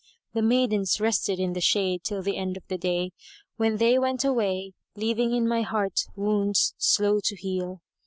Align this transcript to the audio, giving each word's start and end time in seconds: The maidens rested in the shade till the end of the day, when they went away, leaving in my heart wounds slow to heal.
The 0.33 0.41
maidens 0.41 0.99
rested 0.99 1.39
in 1.39 1.53
the 1.53 1.61
shade 1.61 2.01
till 2.03 2.23
the 2.23 2.35
end 2.35 2.57
of 2.57 2.63
the 2.67 2.77
day, 2.79 3.11
when 3.57 3.77
they 3.77 3.99
went 3.99 4.25
away, 4.25 4.71
leaving 4.95 5.31
in 5.31 5.47
my 5.47 5.61
heart 5.61 5.99
wounds 6.15 6.73
slow 6.79 7.19
to 7.23 7.35
heal. 7.35 7.83